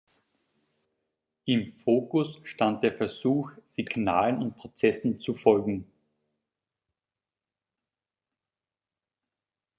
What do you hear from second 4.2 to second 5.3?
und Prozessen